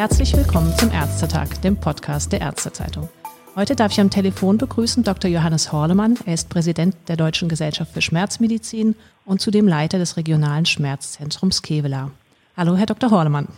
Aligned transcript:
Herzlich 0.00 0.34
willkommen 0.34 0.74
zum 0.78 0.90
Ärztetag, 0.92 1.60
dem 1.60 1.76
Podcast 1.76 2.32
der 2.32 2.40
Ärztezeitung. 2.40 3.10
Heute 3.54 3.76
darf 3.76 3.92
ich 3.92 4.00
am 4.00 4.08
Telefon 4.08 4.56
begrüßen 4.56 5.02
Dr. 5.02 5.30
Johannes 5.30 5.72
Horlemann. 5.72 6.16
Er 6.24 6.32
ist 6.32 6.48
Präsident 6.48 6.96
der 7.08 7.16
Deutschen 7.16 7.50
Gesellschaft 7.50 7.92
für 7.92 8.00
Schmerzmedizin 8.00 8.94
und 9.26 9.42
zudem 9.42 9.68
Leiter 9.68 9.98
des 9.98 10.16
regionalen 10.16 10.64
Schmerzzentrums 10.64 11.60
Kevela. 11.60 12.12
Hallo, 12.56 12.76
Herr 12.76 12.86
Dr. 12.86 13.10
Horlemann. 13.10 13.48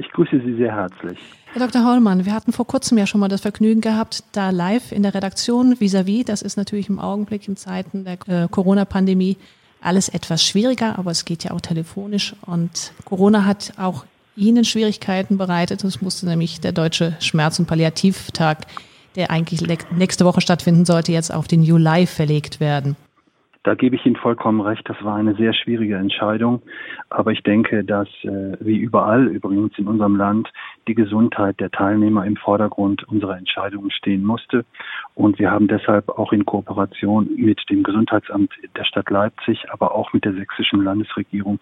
Ich 0.00 0.10
grüße 0.12 0.40
Sie 0.42 0.56
sehr 0.56 0.74
herzlich. 0.74 1.18
Herr 1.52 1.66
Dr. 1.66 1.84
Horlemann, 1.84 2.24
wir 2.24 2.32
hatten 2.32 2.52
vor 2.52 2.66
kurzem 2.66 2.96
ja 2.96 3.06
schon 3.06 3.20
mal 3.20 3.28
das 3.28 3.42
Vergnügen 3.42 3.82
gehabt, 3.82 4.24
da 4.32 4.48
live 4.48 4.92
in 4.92 5.02
der 5.02 5.14
Redaktion 5.14 5.74
vis-à-vis, 5.74 6.22
-vis, 6.22 6.26
das 6.26 6.40
ist 6.40 6.56
natürlich 6.56 6.88
im 6.88 6.98
Augenblick 6.98 7.46
in 7.46 7.56
Zeiten 7.58 8.04
der 8.04 8.16
äh, 8.26 8.48
Corona-Pandemie 8.48 9.36
alles 9.82 10.08
etwas 10.08 10.42
schwieriger, 10.42 10.98
aber 10.98 11.10
es 11.10 11.26
geht 11.26 11.44
ja 11.44 11.50
auch 11.50 11.60
telefonisch 11.60 12.34
und 12.46 12.92
Corona 13.04 13.44
hat 13.44 13.74
auch 13.76 14.06
Ihnen 14.36 14.64
Schwierigkeiten 14.64 15.36
bereitet. 15.36 15.84
Es 15.84 16.00
musste 16.00 16.24
nämlich 16.24 16.60
der 16.60 16.72
Deutsche 16.72 17.14
Schmerz- 17.20 17.58
und 17.58 17.66
Palliativtag, 17.66 18.66
der 19.16 19.30
eigentlich 19.30 19.60
nächste 19.90 20.24
Woche 20.24 20.40
stattfinden 20.40 20.86
sollte, 20.86 21.12
jetzt 21.12 21.32
auf 21.32 21.46
den 21.46 21.62
Juli 21.62 22.06
verlegt 22.06 22.58
werden. 22.58 22.96
Da 23.62 23.74
gebe 23.74 23.94
ich 23.94 24.06
Ihnen 24.06 24.16
vollkommen 24.16 24.62
recht. 24.62 24.88
Das 24.88 24.96
war 25.04 25.16
eine 25.16 25.34
sehr 25.34 25.52
schwierige 25.52 25.96
Entscheidung. 25.96 26.62
Aber 27.10 27.32
ich 27.32 27.42
denke, 27.42 27.84
dass 27.84 28.08
äh, 28.22 28.56
wie 28.60 28.78
überall 28.78 29.26
übrigens 29.26 29.76
in 29.76 29.86
unserem 29.86 30.16
Land 30.16 30.50
die 30.88 30.94
Gesundheit 30.94 31.60
der 31.60 31.70
Teilnehmer 31.70 32.24
im 32.24 32.36
Vordergrund 32.36 33.04
unserer 33.04 33.36
Entscheidungen 33.36 33.90
stehen 33.90 34.24
musste. 34.24 34.64
Und 35.14 35.38
wir 35.38 35.50
haben 35.50 35.68
deshalb 35.68 36.08
auch 36.08 36.32
in 36.32 36.46
Kooperation 36.46 37.28
mit 37.36 37.60
dem 37.68 37.82
Gesundheitsamt 37.82 38.50
der 38.76 38.84
Stadt 38.84 39.10
Leipzig, 39.10 39.70
aber 39.70 39.94
auch 39.94 40.14
mit 40.14 40.24
der 40.24 40.32
sächsischen 40.32 40.82
Landesregierung 40.82 41.60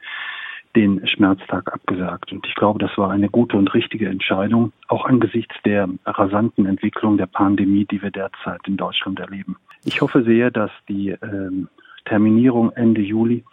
den 0.77 1.05
Schmerztag 1.09 1.73
abgesagt. 1.73 2.31
Und 2.31 2.47
ich 2.47 2.55
glaube, 2.55 2.79
das 2.79 2.97
war 2.97 3.11
eine 3.11 3.29
gute 3.29 3.57
und 3.57 3.75
richtige 3.75 4.09
Entscheidung, 4.09 4.73
auch 4.87 5.05
angesichts 5.05 5.57
der 5.65 5.89
rasanten 6.05 6.67
Entwicklung 6.67 7.17
der 7.17 7.27
Pandemie, 7.27 7.87
die 7.87 8.01
wir 8.01 8.13
derzeit 8.13 8.61
in 8.69 8.77
Deutschland 8.77 9.19
erleben. 9.19 9.57
Ich 9.85 10.01
hoffe 10.01 10.23
sehr, 10.23 10.53
dass 10.53 10.71
die 10.89 11.09
ähm, 11.23 11.69
Terminierung 12.09 12.73
Ende 12.73 13.01
Juli 13.01 13.45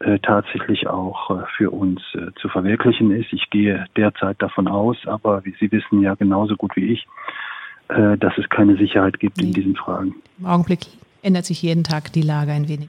äh, 0.00 0.18
tatsächlich 0.20 0.86
auch 0.86 1.30
äh, 1.30 1.44
für 1.58 1.70
uns 1.70 2.00
äh, 2.14 2.32
zu 2.40 2.48
verwirklichen 2.48 3.10
ist. 3.10 3.32
Ich 3.32 3.50
gehe 3.50 3.84
derzeit 3.96 4.40
davon 4.40 4.66
aus, 4.66 4.96
aber 5.04 5.44
wie 5.44 5.54
Sie 5.60 5.70
wissen 5.70 6.00
ja 6.00 6.14
genauso 6.14 6.56
gut 6.56 6.74
wie 6.76 6.92
ich, 6.92 7.06
dass 7.88 8.38
es 8.38 8.48
keine 8.48 8.76
Sicherheit 8.76 9.18
gibt 9.18 9.38
nee. 9.38 9.48
in 9.48 9.52
diesen 9.52 9.74
Fragen. 9.74 10.14
Im 10.38 10.46
Augenblick 10.46 10.86
ändert 11.22 11.44
sich 11.44 11.60
jeden 11.60 11.82
Tag 11.82 12.12
die 12.12 12.22
Lage 12.22 12.52
ein 12.52 12.68
wenig. 12.68 12.88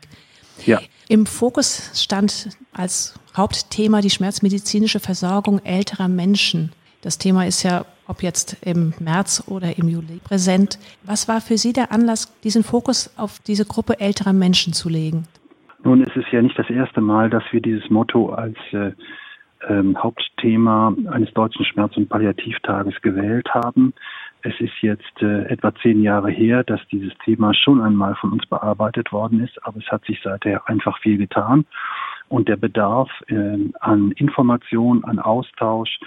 Ja. 0.64 0.80
Im 1.10 1.26
Fokus 1.26 2.00
stand 2.00 2.50
als 2.72 3.20
Hauptthema 3.36 4.02
die 4.02 4.12
schmerzmedizinische 4.12 5.00
Versorgung 5.00 5.60
älterer 5.66 6.08
Menschen. 6.08 6.72
Das 7.02 7.18
Thema 7.18 7.48
ist 7.48 7.64
ja, 7.64 7.86
ob 8.08 8.24
jetzt 8.24 8.58
im 8.66 8.94
März 9.00 9.44
oder 9.48 9.78
im 9.78 9.88
Juli 9.88 10.20
präsent. 10.24 10.80
Was 11.04 11.28
war 11.28 11.42
für 11.42 11.58
Sie 11.58 11.74
der 11.74 11.92
Anlass, 11.92 12.34
diesen 12.44 12.64
Fokus 12.64 13.14
auf 13.18 13.40
diese 13.48 13.66
Gruppe 13.66 14.00
älterer 14.00 14.34
Menschen 14.34 14.74
zu 14.74 14.90
legen? 14.90 15.28
Nun, 15.84 16.04
es 16.04 16.16
ist 16.16 16.32
ja 16.32 16.42
nicht 16.42 16.58
das 16.58 16.70
erste 16.70 17.02
Mal, 17.02 17.30
dass 17.30 17.44
wir 17.52 17.62
dieses 17.62 17.90
Motto 17.90 18.30
als 18.30 18.58
äh, 18.72 18.92
ähm, 19.68 19.98
Hauptthema 19.98 20.96
eines 21.10 21.34
deutschen 21.34 21.66
Schmerz- 21.66 21.98
und 21.98 22.10
Palliativtages 22.10 23.02
gewählt 23.02 23.50
haben. 23.54 23.94
Es 24.44 24.60
ist 24.60 24.74
jetzt 24.82 25.22
äh, 25.22 25.44
etwa 25.46 25.74
zehn 25.76 26.02
Jahre 26.02 26.32
her, 26.32 26.64
dass 26.64 26.80
dieses 26.92 27.14
Thema 27.26 27.54
schon 27.54 27.82
einmal 27.82 28.16
von 28.16 28.32
uns 28.32 28.46
bearbeitet 28.46 29.12
worden 29.12 29.40
ist, 29.44 29.64
aber 29.66 29.78
es 29.78 29.92
hat 29.92 30.04
sich 30.06 30.20
seither 30.24 30.68
einfach 30.68 31.00
viel 31.00 31.18
getan. 31.18 31.66
Und 32.28 32.48
der 32.48 32.56
Bedarf 32.56 33.10
äh, 33.28 33.58
an 33.82 34.12
Information, 34.14 35.04
an 35.04 35.20
Austausch 35.20 36.00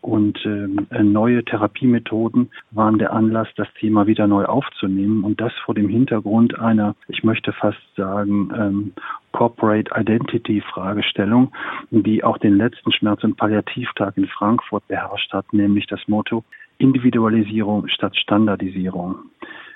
und 0.00 0.38
äh, 0.46 1.02
neue 1.02 1.44
Therapiemethoden 1.44 2.50
waren 2.70 2.98
der 2.98 3.12
Anlass, 3.12 3.48
das 3.56 3.68
Thema 3.78 4.06
wieder 4.06 4.26
neu 4.26 4.44
aufzunehmen 4.44 5.24
und 5.24 5.40
das 5.40 5.52
vor 5.64 5.74
dem 5.74 5.88
Hintergrund 5.88 6.58
einer, 6.58 6.94
ich 7.08 7.22
möchte 7.22 7.52
fast 7.52 7.78
sagen, 7.96 8.50
ähm, 8.56 8.92
Corporate 9.32 9.90
Identity 9.94 10.62
Fragestellung, 10.62 11.52
die 11.90 12.24
auch 12.24 12.38
den 12.38 12.56
letzten 12.56 12.92
Schmerz- 12.92 13.24
und 13.24 13.36
Palliativtag 13.36 14.16
in 14.16 14.26
Frankfurt 14.26 14.86
beherrscht 14.88 15.32
hat, 15.32 15.52
nämlich 15.52 15.86
das 15.86 16.00
Motto 16.08 16.44
Individualisierung 16.78 17.88
statt 17.88 18.16
Standardisierung. 18.16 19.16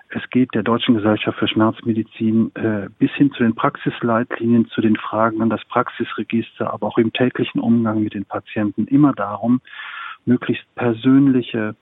Es 0.08 0.22
geht 0.30 0.54
der 0.54 0.62
Deutschen 0.62 0.94
Gesellschaft 0.94 1.38
für 1.38 1.48
Schmerzmedizin 1.48 2.52
äh, 2.54 2.88
bis 2.98 3.10
hin 3.12 3.32
zu 3.32 3.42
den 3.42 3.54
Praxisleitlinien, 3.54 4.68
zu 4.68 4.80
den 4.80 4.96
Fragen 4.96 5.42
an 5.42 5.50
das 5.50 5.64
Praxisregister, 5.64 6.72
aber 6.72 6.86
auch 6.86 6.98
im 6.98 7.12
täglichen 7.12 7.60
Umgang 7.60 8.02
mit 8.02 8.14
den 8.14 8.24
Patienten 8.24 8.86
immer 8.86 9.12
darum, 9.12 9.60
möglichst 10.26 10.64
persönliche 10.74 11.74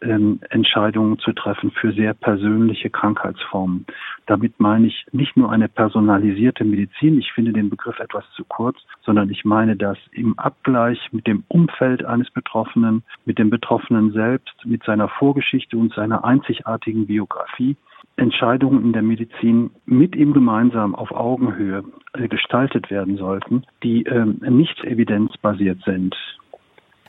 ähm, 0.00 0.40
Entscheidungen 0.50 1.18
zu 1.18 1.32
treffen 1.32 1.70
für 1.72 1.92
sehr 1.92 2.14
persönliche 2.14 2.90
Krankheitsformen. 2.90 3.84
Damit 4.26 4.60
meine 4.60 4.86
ich 4.86 5.06
nicht 5.12 5.36
nur 5.36 5.50
eine 5.50 5.68
personalisierte 5.68 6.64
Medizin, 6.64 7.18
ich 7.18 7.32
finde 7.32 7.52
den 7.52 7.70
Begriff 7.70 7.98
etwas 7.98 8.24
zu 8.36 8.44
kurz, 8.44 8.76
sondern 9.02 9.30
ich 9.30 9.44
meine 9.44 9.76
das 9.76 9.98
im 10.12 10.38
Abgleich 10.38 11.00
mit 11.12 11.26
dem 11.26 11.44
Umfeld 11.48 12.04
eines 12.04 12.30
Betroffenen, 12.30 13.02
mit 13.24 13.38
dem 13.38 13.50
Betroffenen 13.50 14.12
selbst, 14.12 14.54
mit 14.64 14.84
seiner 14.84 15.08
Vorgeschichte 15.08 15.76
und 15.76 15.92
seiner 15.94 16.24
einzigartigen 16.24 17.06
Biografie. 17.06 17.76
Entscheidungen 18.16 18.82
in 18.82 18.92
der 18.92 19.02
Medizin 19.02 19.70
mit 19.86 20.16
ihm 20.16 20.32
gemeinsam 20.32 20.96
auf 20.96 21.12
Augenhöhe 21.12 21.84
äh, 22.14 22.26
gestaltet 22.26 22.90
werden 22.90 23.16
sollten, 23.16 23.62
die 23.84 24.02
ähm, 24.04 24.38
nicht 24.40 24.82
evidenzbasiert 24.84 25.80
sind. 25.84 26.16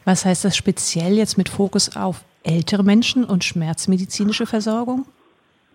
Was 0.09 0.25
heißt 0.25 0.43
das 0.43 0.57
speziell 0.57 1.17
jetzt 1.17 1.37
mit 1.37 1.49
Fokus 1.49 1.95
auf 1.95 2.23
ältere 2.41 2.83
Menschen 2.83 3.23
und 3.23 3.43
schmerzmedizinische 3.43 4.47
Versorgung? 4.47 5.05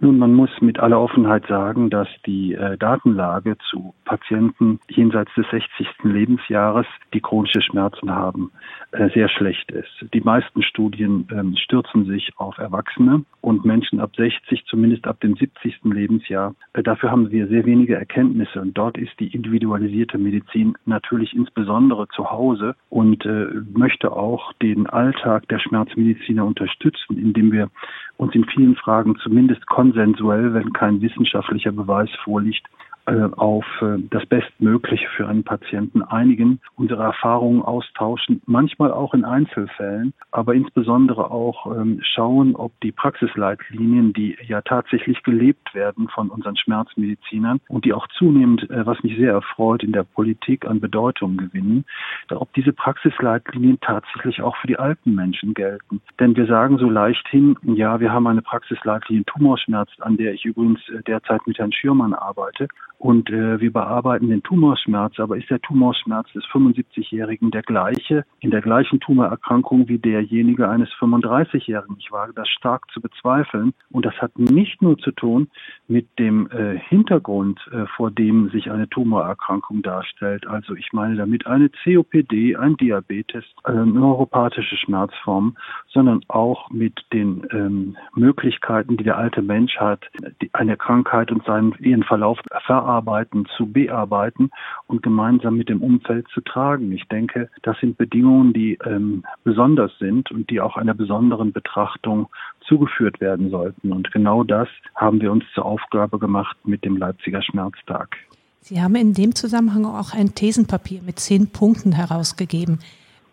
Nun, 0.04 0.18
man 0.18 0.34
muss 0.34 0.50
mit 0.60 0.78
aller 0.80 1.00
Offenheit 1.00 1.46
sagen, 1.46 1.88
dass 1.88 2.08
die 2.26 2.52
äh, 2.52 2.76
Datenlage 2.76 3.56
zu 3.70 3.94
Patienten 4.04 4.78
jenseits 4.90 5.32
des 5.34 5.46
60. 5.50 5.88
Lebensjahres, 6.02 6.84
die 7.14 7.22
chronische 7.22 7.62
Schmerzen 7.62 8.14
haben, 8.14 8.50
äh, 8.90 9.08
sehr 9.14 9.30
schlecht 9.30 9.72
ist. 9.72 10.04
Die 10.12 10.20
meisten 10.20 10.62
Studien 10.62 11.26
ähm, 11.32 11.56
stürzen 11.56 12.04
sich 12.04 12.32
auf 12.36 12.58
Erwachsene 12.58 13.24
und 13.40 13.64
Menschen 13.64 13.98
ab 13.98 14.10
60, 14.14 14.66
zumindest 14.66 15.06
ab 15.06 15.20
dem 15.20 15.36
70. 15.36 15.84
Lebensjahr. 15.84 16.54
Äh, 16.74 16.82
dafür 16.82 17.10
haben 17.10 17.30
wir 17.30 17.48
sehr 17.48 17.64
wenige 17.64 17.94
Erkenntnisse 17.94 18.60
und 18.60 18.76
dort 18.76 18.98
ist 18.98 19.18
die 19.20 19.34
individualisierte 19.34 20.18
Medizin 20.18 20.74
natürlich 20.84 21.34
insbesondere 21.34 22.08
zu 22.08 22.30
Hause 22.30 22.76
und 22.90 23.24
äh, 23.24 23.46
möchte 23.72 24.12
auch 24.12 24.52
den 24.60 24.86
Alltag 24.86 25.48
der 25.48 25.60
Schmerzmediziner 25.60 26.44
unterstützen, 26.44 27.16
indem 27.16 27.52
wir 27.52 27.70
uns 28.16 28.34
in 28.34 28.44
vielen 28.44 28.76
Fragen 28.76 29.16
zumindest 29.16 29.66
konsensuell, 29.94 30.52
wenn 30.54 30.72
kein 30.72 31.00
wissenschaftlicher 31.00 31.72
Beweis 31.72 32.10
vorliegt, 32.24 32.66
auf 33.06 33.64
äh, 33.82 33.98
das 34.10 34.24
Bestmögliche 34.26 35.06
für 35.16 35.28
einen 35.28 35.44
Patienten 35.44 36.02
einigen, 36.02 36.60
unsere 36.76 37.02
Erfahrungen 37.02 37.62
austauschen, 37.62 38.40
manchmal 38.46 38.92
auch 38.92 39.14
in 39.14 39.24
Einzelfällen, 39.24 40.14
aber 40.30 40.54
insbesondere 40.54 41.30
auch 41.30 41.66
ähm, 41.74 42.00
schauen, 42.02 42.56
ob 42.56 42.72
die 42.80 42.92
Praxisleitlinien, 42.92 44.12
die 44.12 44.36
ja 44.46 44.62
tatsächlich 44.62 45.22
gelebt 45.22 45.74
werden 45.74 46.08
von 46.08 46.30
unseren 46.30 46.56
Schmerzmedizinern 46.56 47.60
und 47.68 47.84
die 47.84 47.92
auch 47.92 48.06
zunehmend, 48.18 48.68
äh, 48.70 48.86
was 48.86 49.02
mich 49.02 49.16
sehr 49.16 49.32
erfreut, 49.32 49.82
in 49.82 49.92
der 49.92 50.04
Politik 50.04 50.66
an 50.66 50.80
Bedeutung 50.80 51.36
gewinnen, 51.36 51.84
ob 52.30 52.52
diese 52.54 52.72
Praxisleitlinien 52.72 53.78
tatsächlich 53.80 54.40
auch 54.40 54.56
für 54.56 54.66
die 54.66 54.78
alten 54.78 55.14
Menschen 55.14 55.54
gelten. 55.54 56.00
Denn 56.18 56.36
wir 56.36 56.46
sagen 56.46 56.78
so 56.78 56.88
leichthin, 56.88 57.56
ja, 57.62 58.00
wir 58.00 58.12
haben 58.12 58.26
eine 58.26 58.42
Praxisleitlinie 58.42 59.24
Tumorschmerz, 59.24 59.90
an 60.00 60.16
der 60.16 60.32
ich 60.32 60.44
übrigens 60.44 60.80
derzeit 61.06 61.46
mit 61.46 61.58
Herrn 61.58 61.72
Schürmann 61.72 62.14
arbeite. 62.14 62.68
Und 62.98 63.30
äh, 63.30 63.60
wir 63.60 63.72
bearbeiten 63.72 64.28
den 64.28 64.42
Tumorschmerz. 64.42 65.18
Aber 65.18 65.36
ist 65.36 65.50
der 65.50 65.60
Tumorschmerz 65.60 66.32
des 66.32 66.44
75-Jährigen 66.44 67.50
der 67.50 67.62
gleiche, 67.62 68.24
in 68.40 68.50
der 68.50 68.62
gleichen 68.62 69.00
Tumorerkrankung 69.00 69.88
wie 69.88 69.98
derjenige 69.98 70.68
eines 70.68 70.88
35-Jährigen? 71.00 71.96
Ich 71.98 72.10
wage 72.12 72.32
das 72.34 72.48
stark 72.48 72.90
zu 72.92 73.00
bezweifeln. 73.00 73.74
Und 73.90 74.06
das 74.06 74.14
hat 74.20 74.38
nicht 74.38 74.80
nur 74.82 74.98
zu 74.98 75.10
tun 75.10 75.48
mit 75.88 76.18
dem 76.18 76.48
äh, 76.50 76.78
Hintergrund, 76.78 77.60
äh, 77.72 77.86
vor 77.96 78.10
dem 78.10 78.50
sich 78.50 78.70
eine 78.70 78.88
Tumorerkrankung 78.88 79.82
darstellt. 79.82 80.46
Also 80.46 80.74
ich 80.74 80.92
meine 80.92 81.16
damit 81.16 81.46
eine 81.46 81.70
COPD, 81.82 82.56
ein 82.56 82.76
Diabetes, 82.76 83.44
äh, 83.64 83.72
neuropathische 83.72 84.76
Schmerzformen, 84.76 85.56
sondern 85.88 86.20
auch 86.28 86.70
mit 86.70 87.04
den 87.12 87.46
ähm, 87.50 87.96
Möglichkeiten, 88.14 88.96
die 88.96 89.04
der 89.04 89.18
alte 89.18 89.42
Mensch 89.42 89.76
hat, 89.76 90.04
die, 90.40 90.50
eine 90.52 90.76
Krankheit 90.76 91.30
und 91.30 91.44
seinen 91.44 91.74
ihren 91.80 92.02
Verlauf 92.02 92.38
erarbeiten, 92.84 93.46
zu 93.56 93.66
bearbeiten 93.66 94.50
und 94.86 95.02
gemeinsam 95.02 95.56
mit 95.56 95.68
dem 95.68 95.82
Umfeld 95.82 96.26
zu 96.32 96.40
tragen. 96.40 96.92
Ich 96.92 97.08
denke, 97.08 97.48
das 97.62 97.78
sind 97.80 97.96
Bedingungen, 97.96 98.52
die 98.52 98.78
ähm, 98.84 99.24
besonders 99.42 99.90
sind 99.98 100.30
und 100.30 100.50
die 100.50 100.60
auch 100.60 100.76
einer 100.76 100.94
besonderen 100.94 101.52
Betrachtung 101.52 102.28
zugeführt 102.66 103.20
werden 103.20 103.50
sollten. 103.50 103.92
Und 103.92 104.12
genau 104.12 104.44
das 104.44 104.68
haben 104.94 105.20
wir 105.20 105.32
uns 105.32 105.44
zur 105.54 105.64
Aufgabe 105.64 106.18
gemacht 106.18 106.56
mit 106.64 106.84
dem 106.84 106.96
Leipziger 106.96 107.42
Schmerztag. 107.42 108.16
Sie 108.60 108.80
haben 108.80 108.94
in 108.94 109.12
dem 109.12 109.34
Zusammenhang 109.34 109.84
auch 109.84 110.14
ein 110.14 110.34
Thesenpapier 110.34 111.02
mit 111.02 111.18
zehn 111.18 111.48
Punkten 111.50 111.92
herausgegeben. 111.92 112.78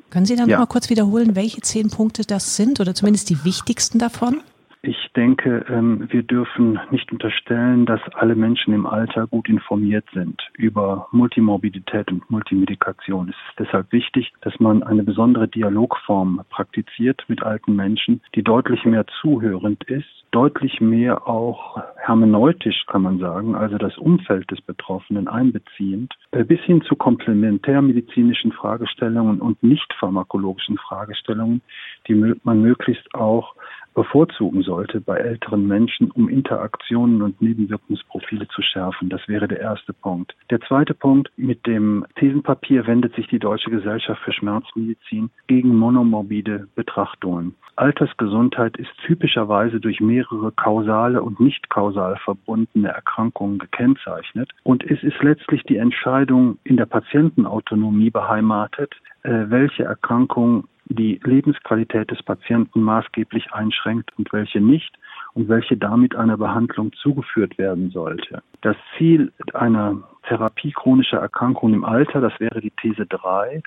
Können 0.09 0.25
Sie 0.25 0.35
dann 0.35 0.49
ja. 0.49 0.57
noch 0.57 0.63
mal 0.63 0.71
kurz 0.71 0.89
wiederholen, 0.89 1.35
welche 1.37 1.61
zehn 1.61 1.89
Punkte 1.89 2.23
das 2.23 2.57
sind 2.57 2.81
oder 2.81 2.93
zumindest 2.93 3.29
die 3.29 3.45
wichtigsten 3.45 3.97
davon? 3.97 4.41
Ich 4.83 5.11
denke, 5.15 5.63
ähm, 5.69 6.07
wir 6.09 6.23
dürfen 6.23 6.79
nicht 6.89 7.11
unterstellen, 7.11 7.85
dass 7.85 8.01
alle 8.15 8.33
Menschen 8.33 8.73
im 8.73 8.87
Alter 8.87 9.27
gut 9.27 9.47
informiert 9.47 10.05
sind 10.11 10.41
über 10.53 11.07
Multimorbidität 11.11 12.11
und 12.11 12.27
Multimedikation. 12.31 13.29
Es 13.29 13.35
ist 13.35 13.59
deshalb 13.59 13.91
wichtig, 13.91 14.33
dass 14.41 14.59
man 14.59 14.81
eine 14.81 15.03
besondere 15.03 15.47
Dialogform 15.47 16.41
praktiziert 16.49 17.23
mit 17.27 17.43
alten 17.43 17.75
Menschen, 17.75 18.21
die 18.33 18.43
deutlich 18.43 18.83
mehr 18.83 19.05
zuhörend 19.21 19.83
ist, 19.83 20.07
deutlich 20.31 20.81
mehr 20.81 21.27
auch 21.27 21.79
hermeneutisch 21.97 22.85
kann 22.87 23.03
man 23.03 23.19
sagen, 23.19 23.53
also 23.53 23.77
das 23.77 23.97
Umfeld 23.97 24.49
des 24.49 24.61
Betroffenen 24.61 25.27
einbeziehend, 25.27 26.13
äh, 26.31 26.43
bis 26.43 26.59
hin 26.61 26.81
zu 26.81 26.95
komplementärmedizinischen 26.95 28.51
Fragestellungen 28.51 29.41
und 29.41 29.61
nicht 29.61 29.93
pharmakologischen 29.99 30.77
Fragestellungen, 30.77 31.61
die 32.07 32.15
man 32.43 32.61
möglichst 32.61 33.13
auch 33.13 33.55
bevorzugen 33.93 34.61
sollte 34.61 35.01
bei 35.01 35.17
älteren 35.17 35.67
Menschen, 35.67 36.11
um 36.11 36.29
Interaktionen 36.29 37.21
und 37.21 37.41
Nebenwirkungsprofile 37.41 38.47
zu 38.47 38.61
schärfen. 38.61 39.09
Das 39.09 39.27
wäre 39.27 39.47
der 39.47 39.59
erste 39.59 39.93
Punkt. 39.93 40.35
Der 40.49 40.61
zweite 40.61 40.93
Punkt, 40.93 41.31
mit 41.37 41.65
dem 41.67 42.05
Thesenpapier 42.15 42.87
wendet 42.87 43.15
sich 43.15 43.27
die 43.27 43.39
Deutsche 43.39 43.69
Gesellschaft 43.69 44.21
für 44.23 44.33
Schmerzmedizin 44.33 45.29
gegen 45.47 45.75
monomorbide 45.75 46.67
Betrachtungen. 46.75 47.55
Altersgesundheit 47.75 48.77
ist 48.77 48.91
typischerweise 49.05 49.79
durch 49.79 50.01
mehrere 50.01 50.51
kausale 50.51 51.23
und 51.23 51.39
nicht 51.39 51.69
kausal 51.69 52.17
verbundene 52.23 52.89
Erkrankungen 52.89 53.59
gekennzeichnet 53.59 54.51
und 54.63 54.83
es 54.83 55.01
ist 55.03 55.21
letztlich 55.23 55.63
die 55.63 55.77
Entscheidung 55.77 56.57
in 56.63 56.77
der 56.77 56.85
Patientenautonomie 56.85 58.09
beheimatet, 58.09 58.93
äh, 59.23 59.45
welche 59.47 59.83
Erkrankung 59.83 60.65
die 60.93 61.19
Lebensqualität 61.23 62.11
des 62.11 62.21
Patienten 62.23 62.81
maßgeblich 62.81 63.51
einschränkt 63.53 64.11
und 64.17 64.31
welche 64.33 64.61
nicht 64.61 64.97
und 65.33 65.49
welche 65.49 65.77
damit 65.77 66.15
einer 66.15 66.37
Behandlung 66.37 66.91
zugeführt 66.93 67.57
werden 67.57 67.89
sollte. 67.91 68.41
Das 68.61 68.75
Ziel 68.97 69.31
einer 69.53 69.97
Therapie 70.27 70.71
chronischer 70.71 71.17
Erkrankungen 71.17 71.75
im 71.75 71.85
Alter, 71.85 72.21
das 72.21 72.39
wäre 72.39 72.61
die 72.61 72.71
These 72.71 73.05
3, 73.05 73.61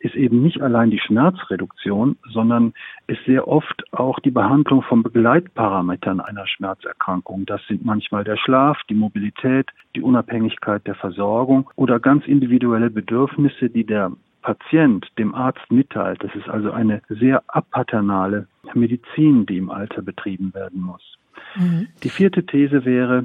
ist 0.00 0.14
eben 0.14 0.42
nicht 0.42 0.62
allein 0.62 0.90
die 0.90 1.00
Schmerzreduktion, 1.00 2.16
sondern 2.30 2.72
ist 3.06 3.24
sehr 3.24 3.48
oft 3.48 3.82
auch 3.92 4.20
die 4.20 4.30
Behandlung 4.30 4.82
von 4.82 5.02
Begleitparametern 5.02 6.20
einer 6.20 6.46
Schmerzerkrankung. 6.46 7.46
Das 7.46 7.60
sind 7.66 7.84
manchmal 7.84 8.24
der 8.24 8.36
Schlaf, 8.36 8.78
die 8.88 8.94
Mobilität, 8.94 9.70
die 9.96 10.02
Unabhängigkeit 10.02 10.86
der 10.86 10.94
Versorgung 10.94 11.68
oder 11.76 11.98
ganz 11.98 12.26
individuelle 12.26 12.90
Bedürfnisse, 12.90 13.70
die 13.70 13.84
der 13.84 14.12
Patient 14.42 15.06
dem 15.18 15.34
Arzt 15.34 15.70
mitteilt. 15.70 16.22
Das 16.22 16.34
ist 16.34 16.48
also 16.48 16.70
eine 16.70 17.02
sehr 17.08 17.42
abpaternale 17.48 18.46
Medizin, 18.74 19.46
die 19.46 19.58
im 19.58 19.70
Alter 19.70 20.02
betrieben 20.02 20.52
werden 20.54 20.80
muss. 20.80 21.18
Mhm. 21.56 21.88
Die 22.02 22.10
vierte 22.10 22.44
These 22.44 22.84
wäre, 22.84 23.24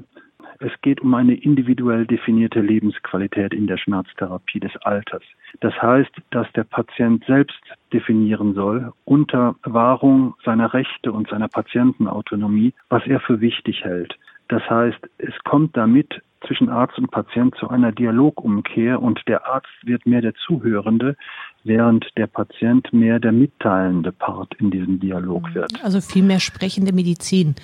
es 0.60 0.71
geht 0.81 1.01
um 1.01 1.13
eine 1.13 1.36
individuell 1.36 2.06
definierte 2.06 2.62
Lebensqualität 2.62 3.54
in 3.54 3.68
der 3.68 3.77
Schmerztherapie 3.77 4.60
des 4.60 4.75
Alters. 4.77 5.24
Das 5.60 5.74
heißt, 5.81 6.12
dass 6.31 6.51
der 6.54 6.63
Patient 6.63 7.24
selbst 7.25 7.60
definieren 7.92 8.54
soll, 8.54 8.94
unter 9.06 9.56
Wahrung 9.63 10.36
seiner 10.44 10.74
Rechte 10.74 11.12
und 11.12 11.30
seiner 11.30 11.48
Patientenautonomie, 11.48 12.74
was 12.89 13.06
er 13.07 13.19
für 13.19 13.42
wichtig 13.42 13.83
hält. 13.83 14.18
Das 14.48 14.68
heißt, 14.69 15.00
es 15.18 15.33
kommt 15.44 15.75
damit 15.75 16.21
zwischen 16.48 16.69
Arzt 16.69 16.98
und 16.98 17.12
Patient 17.12 17.56
zu 17.56 17.69
einer 17.69 17.92
Dialogumkehr 17.92 19.01
und 19.01 19.22
der 19.28 19.45
Arzt 19.45 19.68
wird 19.84 20.06
mehr 20.06 20.22
der 20.22 20.34
Zuhörende, 20.36 21.16
während 21.63 22.06
der 22.18 22.28
Patient 22.28 22.92
mehr 22.94 23.19
der 23.19 23.31
mitteilende 23.31 24.12
Part 24.12 24.54
in 24.56 24.72
diesem 24.72 25.00
Dialog 25.00 25.54
wird. 25.54 25.72
Also 25.84 26.01
viel 26.01 26.24
mehr 26.24 26.40
sprechende 26.40 26.94
Medizin. 26.94 27.56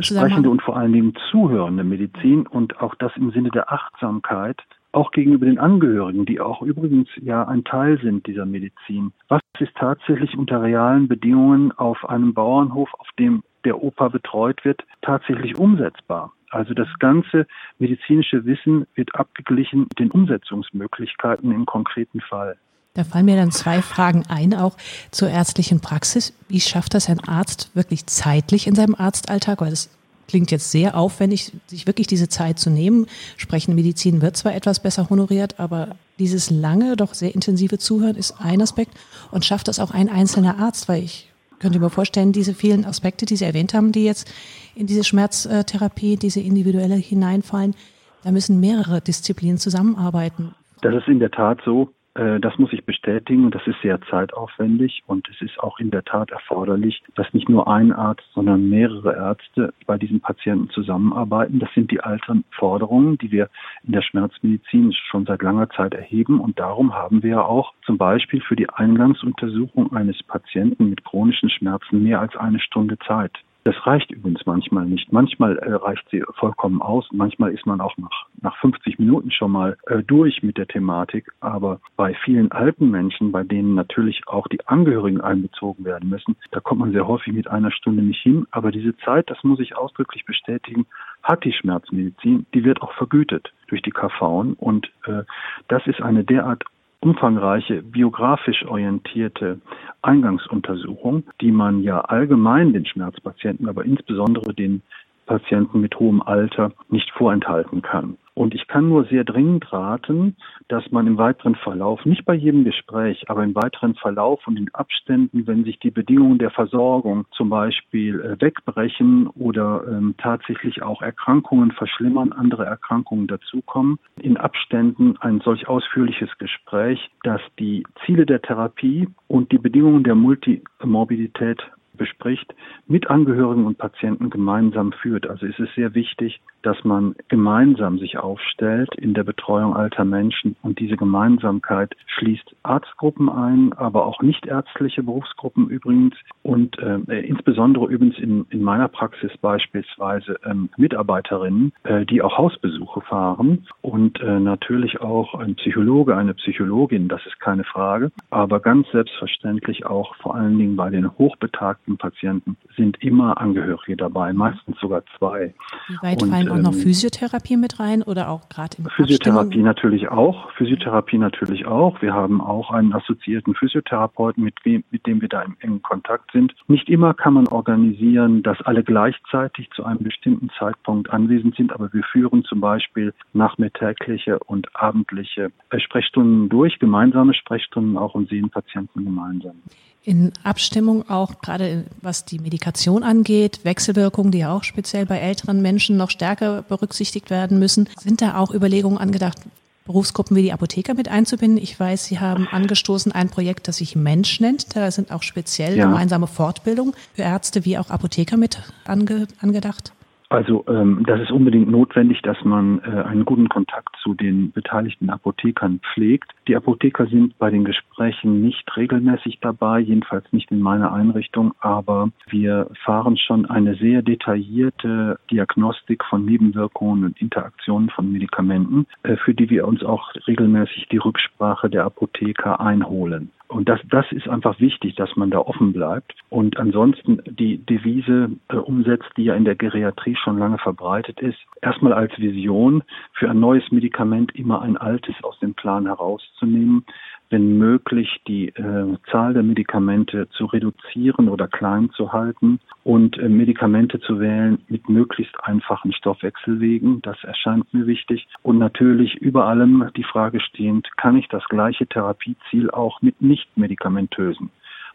sprechende 0.00 0.50
und 0.50 0.62
vor 0.62 0.76
allen 0.76 0.92
Dingen 0.92 1.14
zuhörende 1.30 1.84
Medizin 1.84 2.46
und 2.46 2.80
auch 2.80 2.94
das 2.96 3.12
im 3.16 3.30
Sinne 3.32 3.50
der 3.50 3.72
Achtsamkeit, 3.72 4.60
auch 4.92 5.12
gegenüber 5.12 5.46
den 5.46 5.58
Angehörigen, 5.58 6.26
die 6.26 6.40
auch 6.40 6.62
übrigens 6.62 7.08
ja 7.20 7.46
ein 7.46 7.64
Teil 7.64 8.00
sind 8.00 8.26
dieser 8.26 8.46
Medizin. 8.46 9.12
Was 9.28 9.40
ist 9.58 9.72
tatsächlich 9.76 10.36
unter 10.36 10.62
realen 10.62 11.06
Bedingungen 11.06 11.72
auf 11.72 12.08
einem 12.08 12.34
Bauernhof, 12.34 12.92
auf 12.94 13.08
dem 13.18 13.42
der 13.64 13.82
Opa 13.82 14.08
betreut 14.08 14.64
wird, 14.64 14.84
tatsächlich 15.02 15.56
umsetzbar? 15.56 16.32
Also 16.50 16.74
das 16.74 16.88
ganze 16.98 17.46
medizinische 17.78 18.44
Wissen 18.44 18.86
wird 18.94 19.14
abgeglichen 19.14 19.82
mit 19.82 19.98
den 19.98 20.10
Umsetzungsmöglichkeiten 20.10 21.52
im 21.52 21.64
konkreten 21.64 22.20
Fall. 22.20 22.56
Da 22.94 23.04
fallen 23.04 23.26
mir 23.26 23.36
dann 23.36 23.52
zwei 23.52 23.82
Fragen 23.82 24.24
ein, 24.28 24.52
auch 24.52 24.76
zur 25.12 25.28
ärztlichen 25.28 25.80
Praxis. 25.80 26.34
Wie 26.48 26.60
schafft 26.60 26.94
das 26.94 27.08
ein 27.08 27.20
Arzt 27.20 27.70
wirklich 27.74 28.06
zeitlich 28.06 28.66
in 28.66 28.74
seinem 28.74 28.96
Arztalltag? 28.96 29.60
Weil 29.60 29.70
das 29.70 29.90
klingt 30.26 30.50
jetzt 30.50 30.72
sehr 30.72 30.96
aufwendig, 30.96 31.52
sich 31.68 31.86
wirklich 31.86 32.08
diese 32.08 32.28
Zeit 32.28 32.58
zu 32.58 32.68
nehmen. 32.68 33.06
Sprechende 33.36 33.76
Medizin 33.76 34.22
wird 34.22 34.36
zwar 34.36 34.54
etwas 34.54 34.80
besser 34.80 35.08
honoriert, 35.08 35.60
aber 35.60 35.96
dieses 36.18 36.50
lange, 36.50 36.96
doch 36.96 37.14
sehr 37.14 37.34
intensive 37.34 37.78
Zuhören 37.78 38.16
ist 38.16 38.40
ein 38.40 38.60
Aspekt. 38.60 38.92
Und 39.30 39.44
schafft 39.44 39.68
das 39.68 39.78
auch 39.78 39.92
ein 39.92 40.08
einzelner 40.08 40.58
Arzt? 40.58 40.88
Weil 40.88 41.04
ich 41.04 41.29
könnte 41.60 41.78
mir 41.78 41.90
vorstellen, 41.90 42.32
diese 42.32 42.54
vielen 42.54 42.84
Aspekte, 42.84 43.26
die 43.26 43.36
Sie 43.36 43.44
erwähnt 43.44 43.74
haben, 43.74 43.92
die 43.92 44.04
jetzt 44.04 44.32
in 44.74 44.86
diese 44.86 45.04
Schmerztherapie, 45.04 46.16
diese 46.16 46.40
individuelle 46.40 46.96
hineinfallen, 46.96 47.76
da 48.24 48.32
müssen 48.32 48.58
mehrere 48.58 49.00
Disziplinen 49.00 49.58
zusammenarbeiten. 49.58 50.54
Das 50.82 50.94
ist 50.94 51.06
in 51.06 51.20
der 51.20 51.30
Tat 51.30 51.60
so. 51.64 51.90
Äh, 52.14 52.40
das 52.40 52.58
muss 52.58 52.72
ich 52.72 52.84
bestätigen 52.84 53.50
das 53.50 53.66
ist 53.66 53.80
sehr 53.82 54.00
zeitaufwendig 54.02 55.02
und 55.06 55.28
es 55.28 55.40
ist 55.40 55.58
auch 55.60 55.78
in 55.78 55.90
der 55.90 56.04
Tat 56.04 56.30
erforderlich, 56.30 57.02
dass 57.14 57.32
nicht 57.32 57.48
nur 57.48 57.68
ein 57.68 57.92
Arzt, 57.92 58.26
sondern 58.34 58.68
mehrere 58.68 59.14
Ärzte 59.14 59.72
bei 59.86 59.96
diesen 59.96 60.20
Patienten 60.20 60.70
zusammenarbeiten. 60.70 61.58
Das 61.58 61.72
sind 61.74 61.90
die 61.90 62.00
alten 62.00 62.44
Forderungen, 62.50 63.18
die 63.18 63.30
wir 63.30 63.48
in 63.84 63.92
der 63.92 64.02
Schmerzmedizin 64.02 64.92
schon 64.92 65.26
seit 65.26 65.42
langer 65.42 65.70
Zeit 65.70 65.94
erheben 65.94 66.40
und 66.40 66.58
darum 66.58 66.94
haben 66.94 67.22
wir 67.22 67.44
auch 67.44 67.72
zum 67.84 67.98
Beispiel 67.98 68.40
für 68.40 68.56
die 68.56 68.68
Eingangsuntersuchung 68.68 69.92
eines 69.92 70.22
Patienten 70.24 70.90
mit 70.90 71.04
chronischen 71.04 71.50
Schmerzen 71.50 72.02
mehr 72.02 72.20
als 72.20 72.36
eine 72.36 72.60
Stunde 72.60 72.98
Zeit. 73.06 73.32
Das 73.64 73.74
reicht 73.86 74.10
übrigens 74.10 74.46
manchmal 74.46 74.86
nicht. 74.86 75.12
Manchmal 75.12 75.58
äh, 75.58 75.74
reicht 75.74 76.08
sie 76.10 76.22
vollkommen 76.36 76.80
aus. 76.80 77.06
Manchmal 77.12 77.52
ist 77.52 77.66
man 77.66 77.80
auch 77.80 77.96
nach, 77.98 78.26
nach 78.40 78.56
50 78.56 78.98
Minuten 78.98 79.30
schon 79.30 79.50
mal 79.50 79.76
äh, 79.86 80.02
durch 80.02 80.42
mit 80.42 80.56
der 80.56 80.66
Thematik. 80.66 81.30
Aber 81.40 81.80
bei 81.96 82.14
vielen 82.24 82.50
alten 82.52 82.90
Menschen, 82.90 83.32
bei 83.32 83.42
denen 83.42 83.74
natürlich 83.74 84.22
auch 84.26 84.48
die 84.48 84.66
Angehörigen 84.66 85.20
einbezogen 85.20 85.84
werden 85.84 86.08
müssen, 86.08 86.36
da 86.52 86.60
kommt 86.60 86.80
man 86.80 86.92
sehr 86.92 87.06
häufig 87.06 87.34
mit 87.34 87.48
einer 87.48 87.70
Stunde 87.70 88.02
nicht 88.02 88.22
hin. 88.22 88.46
Aber 88.50 88.70
diese 88.70 88.96
Zeit, 88.98 89.28
das 89.28 89.44
muss 89.44 89.60
ich 89.60 89.76
ausdrücklich 89.76 90.24
bestätigen, 90.24 90.86
hat 91.22 91.44
die 91.44 91.52
Schmerzmedizin. 91.52 92.46
Die 92.54 92.64
wird 92.64 92.80
auch 92.80 92.92
vergütet 92.94 93.52
durch 93.68 93.82
die 93.82 93.90
KV. 93.90 94.54
Und 94.56 94.90
äh, 95.04 95.24
das 95.68 95.86
ist 95.86 96.00
eine 96.00 96.24
derart 96.24 96.64
umfangreiche 97.00 97.82
biografisch 97.82 98.64
orientierte 98.66 99.60
Eingangsuntersuchung, 100.02 101.24
die 101.40 101.52
man 101.52 101.82
ja 101.82 102.00
allgemein 102.00 102.72
den 102.72 102.86
Schmerzpatienten, 102.86 103.68
aber 103.68 103.84
insbesondere 103.84 104.54
den 104.54 104.82
Patienten 105.30 105.80
mit 105.80 105.96
hohem 106.00 106.20
Alter 106.22 106.72
nicht 106.88 107.08
vorenthalten 107.12 107.82
kann. 107.82 108.16
Und 108.34 108.52
ich 108.52 108.66
kann 108.66 108.88
nur 108.88 109.04
sehr 109.04 109.22
dringend 109.22 109.72
raten, 109.72 110.34
dass 110.66 110.90
man 110.90 111.06
im 111.06 111.18
weiteren 111.18 111.54
Verlauf, 111.54 112.04
nicht 112.04 112.24
bei 112.24 112.34
jedem 112.34 112.64
Gespräch, 112.64 113.22
aber 113.28 113.44
im 113.44 113.54
weiteren 113.54 113.94
Verlauf 113.94 114.44
und 114.48 114.58
in 114.58 114.74
Abständen, 114.74 115.46
wenn 115.46 115.62
sich 115.62 115.78
die 115.78 115.92
Bedingungen 115.92 116.38
der 116.38 116.50
Versorgung 116.50 117.26
zum 117.30 117.48
Beispiel 117.48 118.20
äh, 118.20 118.40
wegbrechen 118.40 119.28
oder 119.28 119.84
ähm, 119.86 120.16
tatsächlich 120.18 120.82
auch 120.82 121.00
Erkrankungen 121.00 121.70
verschlimmern, 121.70 122.32
andere 122.32 122.64
Erkrankungen 122.64 123.28
dazukommen, 123.28 124.00
in 124.16 124.36
Abständen 124.36 125.16
ein 125.20 125.40
solch 125.44 125.68
ausführliches 125.68 126.30
Gespräch, 126.38 127.08
dass 127.22 127.42
die 127.60 127.84
Ziele 128.04 128.26
der 128.26 128.42
Therapie 128.42 129.08
und 129.28 129.52
die 129.52 129.58
Bedingungen 129.58 130.02
der 130.02 130.16
Multimorbidität 130.16 131.62
bespricht, 132.00 132.54
mit 132.86 133.10
Angehörigen 133.10 133.66
und 133.66 133.76
Patienten 133.76 134.30
gemeinsam 134.30 134.90
führt. 134.90 135.28
Also 135.28 135.44
ist 135.44 135.60
es 135.60 135.68
sehr 135.74 135.94
wichtig, 135.94 136.40
dass 136.62 136.82
man 136.82 137.14
gemeinsam 137.28 137.98
sich 137.98 138.16
aufstellt 138.18 138.88
in 138.96 139.12
der 139.12 139.24
Betreuung 139.24 139.76
alter 139.76 140.06
Menschen. 140.06 140.56
Und 140.62 140.78
diese 140.78 140.96
Gemeinsamkeit 140.96 141.94
schließt 142.06 142.56
Arztgruppen 142.62 143.28
ein, 143.28 143.74
aber 143.74 144.06
auch 144.06 144.22
nichtärztliche 144.22 145.02
Berufsgruppen 145.02 145.68
übrigens. 145.68 146.14
Und 146.42 146.78
äh, 146.78 147.20
insbesondere 147.20 147.86
übrigens 147.86 148.18
in, 148.18 148.46
in 148.48 148.62
meiner 148.62 148.88
Praxis 148.88 149.36
beispielsweise 149.38 150.36
ähm, 150.44 150.70
Mitarbeiterinnen, 150.78 151.72
äh, 151.84 152.06
die 152.06 152.22
auch 152.22 152.38
Hausbesuche 152.38 153.02
fahren. 153.02 153.66
Und 153.82 154.20
äh, 154.20 154.40
natürlich 154.40 155.02
auch 155.02 155.34
ein 155.34 155.54
Psychologe, 155.56 156.16
eine 156.16 156.32
Psychologin, 156.32 157.08
das 157.08 157.24
ist 157.26 157.38
keine 157.40 157.64
Frage, 157.64 158.10
aber 158.30 158.60
ganz 158.60 158.90
selbstverständlich 158.90 159.84
auch 159.84 160.14
vor 160.16 160.34
allen 160.34 160.58
Dingen 160.58 160.76
bei 160.76 160.88
den 160.88 161.10
hochbetagten 161.18 161.89
Patienten 161.96 162.56
sind 162.76 163.02
immer 163.02 163.40
Angehörige 163.40 163.96
dabei, 163.96 164.32
meistens 164.32 164.78
sogar 164.80 165.02
zwei. 165.18 165.54
Wie 165.88 165.96
weit 166.02 166.22
und, 166.22 166.30
fallen 166.30 166.48
auch 166.48 166.58
noch 166.58 166.72
ähm, 166.72 166.80
Physiotherapie 166.80 167.56
mit 167.56 167.80
rein 167.80 168.02
oder 168.02 168.28
auch 168.28 168.48
gerade 168.48 168.76
in 168.78 168.84
Physiotherapie 168.84 169.40
Abstimmung? 169.40 169.66
natürlich 169.66 170.08
auch, 170.08 170.50
Physiotherapie 170.52 171.18
natürlich 171.18 171.66
auch. 171.66 172.00
Wir 172.02 172.12
haben 172.12 172.40
auch 172.40 172.70
einen 172.70 172.92
assoziierten 172.92 173.54
Physiotherapeuten, 173.54 174.44
mit, 174.44 174.54
mit 174.64 175.06
dem 175.06 175.20
wir 175.20 175.28
da 175.28 175.42
im 175.42 175.56
engen 175.60 175.82
Kontakt 175.82 176.32
sind. 176.32 176.54
Nicht 176.68 176.88
immer 176.88 177.14
kann 177.14 177.34
man 177.34 177.48
organisieren, 177.48 178.42
dass 178.42 178.60
alle 178.62 178.82
gleichzeitig 178.82 179.70
zu 179.70 179.84
einem 179.84 180.02
bestimmten 180.02 180.50
Zeitpunkt 180.58 181.10
anwesend 181.10 181.56
sind, 181.56 181.72
aber 181.72 181.92
wir 181.92 182.02
führen 182.04 182.44
zum 182.44 182.60
Beispiel 182.60 183.12
nachmittägliche 183.32 184.38
und 184.38 184.74
abendliche 184.74 185.50
Sprechstunden 185.78 186.48
durch, 186.48 186.78
gemeinsame 186.78 187.34
Sprechstunden 187.34 187.96
auch 187.96 188.14
und 188.14 188.28
sehen 188.28 188.50
Patienten 188.50 189.04
gemeinsam. 189.04 189.56
In 190.02 190.32
Abstimmung 190.42 191.08
auch 191.10 191.40
gerade 191.42 191.84
was 192.00 192.24
die 192.24 192.38
Medikation 192.38 193.02
angeht, 193.02 193.60
Wechselwirkungen, 193.64 194.32
die 194.32 194.38
ja 194.38 194.54
auch 194.54 194.64
speziell 194.64 195.04
bei 195.04 195.18
älteren 195.18 195.60
Menschen 195.60 195.96
noch 195.96 196.10
stärker 196.10 196.62
berücksichtigt 196.62 197.28
werden 197.28 197.58
müssen. 197.58 197.88
Sind 198.00 198.22
da 198.22 198.38
auch 198.38 198.52
Überlegungen 198.52 198.96
angedacht, 198.96 199.38
Berufsgruppen 199.84 200.36
wie 200.36 200.42
die 200.42 200.52
Apotheker 200.52 200.94
mit 200.94 201.08
einzubinden? 201.08 201.62
Ich 201.62 201.78
weiß, 201.78 202.04
Sie 202.04 202.20
haben 202.20 202.48
angestoßen 202.48 203.12
ein 203.12 203.28
Projekt, 203.28 203.68
das 203.68 203.78
sich 203.78 203.96
Mensch 203.96 204.40
nennt. 204.40 204.74
Da 204.74 204.90
sind 204.90 205.10
auch 205.10 205.22
speziell 205.22 205.76
ja. 205.76 205.86
gemeinsame 205.86 206.28
Fortbildungen 206.28 206.94
für 207.14 207.22
Ärzte 207.22 207.64
wie 207.64 207.76
auch 207.76 207.90
Apotheker 207.90 208.36
mit 208.36 208.62
ange 208.84 209.26
angedacht. 209.40 209.92
Also 210.30 210.64
ähm, 210.68 211.02
das 211.06 211.20
ist 211.20 211.32
unbedingt 211.32 211.68
notwendig, 211.68 212.22
dass 212.22 212.36
man 212.44 212.78
äh, 212.84 213.02
einen 213.02 213.24
guten 213.24 213.48
Kontakt 213.48 213.96
zu 214.00 214.14
den 214.14 214.52
beteiligten 214.52 215.10
Apothekern 215.10 215.80
pflegt. 215.80 216.30
Die 216.46 216.54
Apotheker 216.54 217.06
sind 217.06 217.36
bei 217.38 217.50
den 217.50 217.64
Gesprächen 217.64 218.40
nicht 218.40 218.64
regelmäßig 218.76 219.40
dabei, 219.40 219.80
jedenfalls 219.80 220.32
nicht 220.32 220.52
in 220.52 220.60
meiner 220.60 220.92
Einrichtung, 220.92 221.52
aber 221.58 222.10
wir 222.28 222.70
fahren 222.84 223.16
schon 223.16 223.44
eine 223.46 223.74
sehr 223.74 224.02
detaillierte 224.02 225.18
Diagnostik 225.32 226.04
von 226.04 226.24
Nebenwirkungen 226.24 227.06
und 227.06 227.20
Interaktionen 227.20 227.90
von 227.90 228.12
Medikamenten, 228.12 228.86
äh, 229.02 229.16
für 229.16 229.34
die 229.34 229.50
wir 229.50 229.66
uns 229.66 229.82
auch 229.82 230.14
regelmäßig 230.28 230.86
die 230.92 230.98
Rücksprache 230.98 231.68
der 231.68 231.86
Apotheker 231.86 232.60
einholen. 232.60 233.32
Und 233.50 233.68
das, 233.68 233.80
das 233.90 234.06
ist 234.12 234.28
einfach 234.28 234.60
wichtig, 234.60 234.94
dass 234.94 235.16
man 235.16 235.30
da 235.30 235.38
offen 235.38 235.72
bleibt 235.72 236.14
und 236.28 236.56
ansonsten 236.58 237.20
die 237.26 237.58
Devise 237.58 238.30
äh, 238.48 238.54
umsetzt, 238.54 239.10
die 239.16 239.24
ja 239.24 239.34
in 239.34 239.44
der 239.44 239.56
Geriatrie 239.56 240.14
schon 240.20 240.38
lange 240.38 240.58
verbreitet 240.58 241.20
ist. 241.20 241.38
Erstmal 241.62 241.92
als 241.92 242.16
Vision 242.18 242.82
für 243.12 243.30
ein 243.30 243.40
neues 243.40 243.70
Medikament 243.70 244.34
immer 244.34 244.62
ein 244.62 244.76
altes 244.76 245.14
aus 245.22 245.38
dem 245.40 245.54
Plan 245.54 245.86
herauszunehmen, 245.86 246.84
wenn 247.30 247.58
möglich 247.58 248.20
die 248.26 248.48
äh, 248.48 248.96
Zahl 249.10 249.34
der 249.34 249.42
Medikamente 249.42 250.28
zu 250.30 250.46
reduzieren 250.46 251.28
oder 251.28 251.46
klein 251.46 251.90
zu 251.90 252.12
halten 252.12 252.60
und 252.82 253.18
äh, 253.18 253.28
Medikamente 253.28 254.00
zu 254.00 254.18
wählen 254.18 254.58
mit 254.68 254.88
möglichst 254.88 255.34
einfachen 255.44 255.92
Stoffwechselwegen. 255.92 257.02
Das 257.02 257.22
erscheint 257.22 257.72
mir 257.72 257.86
wichtig. 257.86 258.26
Und 258.42 258.58
natürlich 258.58 259.14
über 259.16 259.46
allem 259.46 259.90
die 259.96 260.04
Frage 260.04 260.40
stehend, 260.40 260.88
kann 260.96 261.16
ich 261.16 261.28
das 261.28 261.44
gleiche 261.48 261.86
Therapieziel 261.86 262.70
auch 262.70 263.00
mit 263.00 263.22
nicht 263.22 263.56
medikamentösen 263.56 264.50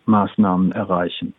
Maßnahmen 0.05 0.71
erreichen? 0.71 1.33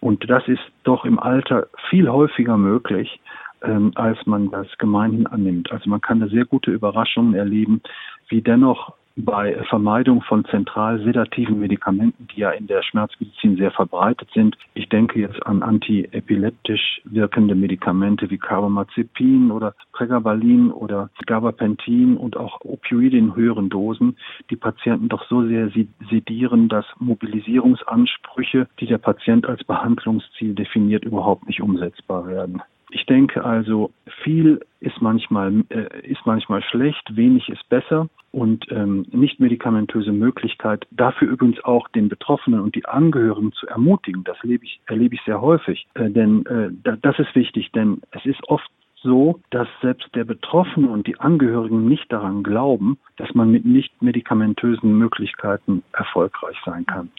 Und 0.00 0.28
das 0.28 0.46
ist 0.48 0.62
doch 0.84 1.04
im 1.04 1.18
Alter 1.18 1.68
viel 1.88 2.08
häufiger 2.08 2.56
möglich, 2.56 3.20
ähm, 3.62 3.92
als 3.94 4.18
man 4.26 4.50
das 4.50 4.66
gemeinhin 4.78 5.26
annimmt. 5.26 5.72
Also 5.72 5.88
man 5.88 6.00
kann 6.00 6.20
da 6.20 6.28
sehr 6.28 6.44
gute 6.44 6.70
Überraschungen 6.70 7.34
erleben, 7.34 7.80
wie 8.28 8.42
dennoch 8.42 8.92
bei 9.16 9.62
Vermeidung 9.68 10.22
von 10.22 10.44
zentral 10.46 11.00
sedativen 11.02 11.60
Medikamenten, 11.60 12.26
die 12.28 12.40
ja 12.40 12.50
in 12.50 12.66
der 12.66 12.82
Schmerzmedizin 12.82 13.56
sehr 13.56 13.70
verbreitet 13.70 14.28
sind. 14.34 14.56
Ich 14.74 14.88
denke 14.88 15.20
jetzt 15.20 15.44
an 15.46 15.62
antiepileptisch 15.62 17.00
wirkende 17.04 17.54
Medikamente 17.54 18.28
wie 18.30 18.38
Carbamazepin 18.38 19.50
oder 19.50 19.74
Pregabalin 19.92 20.72
oder 20.72 21.10
Gabapentin 21.26 22.16
und 22.16 22.36
auch 22.36 22.60
Opioide 22.62 23.16
in 23.16 23.36
höheren 23.36 23.68
Dosen, 23.70 24.16
die 24.50 24.56
Patienten 24.56 25.08
doch 25.08 25.24
so 25.28 25.46
sehr 25.46 25.70
sedieren, 26.10 26.68
dass 26.68 26.86
Mobilisierungsansprüche, 26.98 28.68
die 28.80 28.86
der 28.86 28.98
Patient 28.98 29.46
als 29.46 29.62
Behandlungsziel 29.64 30.54
definiert, 30.54 31.04
überhaupt 31.04 31.46
nicht 31.46 31.60
umsetzbar 31.60 32.26
werden. 32.26 32.62
Ich 32.94 33.06
denke 33.06 33.44
also, 33.44 33.90
viel 34.22 34.60
ist 34.78 35.02
manchmal, 35.02 35.64
äh, 35.70 36.08
ist 36.08 36.24
manchmal 36.26 36.62
schlecht, 36.62 37.16
wenig 37.16 37.48
ist 37.48 37.68
besser 37.68 38.08
und 38.30 38.70
ähm, 38.70 39.04
nicht 39.10 39.40
medikamentöse 39.40 40.12
Möglichkeit, 40.12 40.86
dafür 40.92 41.28
übrigens 41.28 41.62
auch 41.64 41.88
den 41.88 42.08
Betroffenen 42.08 42.60
und 42.60 42.76
die 42.76 42.86
Angehörigen 42.86 43.52
zu 43.52 43.66
ermutigen. 43.66 44.22
Das 44.22 44.36
erlebe 44.42 44.64
ich, 44.64 44.80
erlebe 44.86 45.16
ich 45.16 45.22
sehr 45.26 45.40
häufig. 45.40 45.88
Äh, 45.94 46.08
denn 46.10 46.46
äh, 46.46 46.96
das 47.02 47.18
ist 47.18 47.34
wichtig, 47.34 47.72
denn 47.72 48.00
es 48.12 48.24
ist 48.26 48.48
oft 48.48 48.70
so, 49.02 49.40
dass 49.50 49.66
selbst 49.82 50.06
der 50.14 50.24
Betroffene 50.24 50.88
und 50.88 51.08
die 51.08 51.18
Angehörigen 51.18 51.88
nicht 51.88 52.10
daran 52.12 52.44
glauben, 52.44 52.96
dass 53.16 53.34
man 53.34 53.50
mit 53.50 53.64
nicht 53.64 53.90
medikamentösen 54.02 54.96
Möglichkeiten 54.96 55.82
erfolgreich 55.92 56.56
sein 56.64 56.86
kann. 56.86 57.10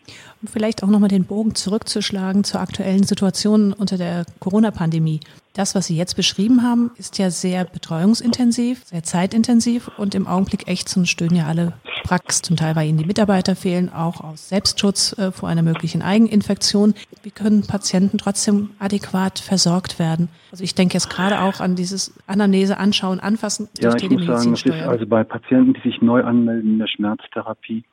Um 0.41 0.47
vielleicht 0.47 0.83
auch 0.83 0.87
nochmal 0.87 1.09
den 1.09 1.25
Bogen 1.25 1.53
zurückzuschlagen 1.53 2.45
zur 2.45 2.61
aktuellen 2.61 3.03
Situation 3.03 3.73
unter 3.73 3.97
der 3.97 4.25
Corona-Pandemie. 4.39 5.19
Das, 5.55 5.73
was 5.73 5.87
Sie 5.87 5.95
jetzt 5.95 6.17
beschrieben 6.17 6.63
haben, 6.63 6.91
ist 6.97 7.17
ja 7.17 7.29
sehr 7.29 7.63
betreuungsintensiv, 7.63 8.83
sehr 8.83 9.03
zeitintensiv 9.03 9.89
und 9.97 10.13
im 10.13 10.27
Augenblick 10.27 10.67
echt 10.67 10.89
so 10.89 11.05
stöhnen 11.05 11.37
ja 11.37 11.47
alle 11.47 11.71
Praxis, 12.03 12.41
zum 12.41 12.57
Teil, 12.57 12.75
weil 12.75 12.89
ihnen 12.89 12.97
die 12.97 13.05
Mitarbeiter 13.05 13.55
fehlen, 13.55 13.89
auch 13.89 14.19
aus 14.19 14.49
Selbstschutz 14.49 15.17
äh, 15.17 15.31
vor 15.31 15.47
einer 15.47 15.61
möglichen 15.61 16.01
Eigeninfektion. 16.01 16.93
Wie 17.23 17.31
können 17.31 17.65
Patienten 17.65 18.17
trotzdem 18.17 18.71
adäquat 18.79 19.39
versorgt 19.39 19.97
werden? 19.97 20.27
Also 20.51 20.65
ich 20.65 20.75
denke 20.75 20.95
jetzt 20.95 21.09
gerade 21.09 21.39
auch 21.39 21.61
an 21.61 21.77
dieses 21.77 22.13
Anamnese 22.27 22.77
anschauen, 22.77 23.21
anfassen 23.21 23.69
ja, 23.79 23.95
ich 23.95 24.09
muss 24.09 24.25
sagen, 24.25 24.53
es 24.53 24.65
ist 24.65 24.71
also 24.71 25.07
bei 25.07 25.23
Patienten, 25.23 25.73
die 25.73 25.89
sich 25.89 26.01
neu 26.01 26.21
anmelden 26.21 26.73
in 26.73 26.79
der 26.79 26.87
Schmerztherapie, 26.87 27.85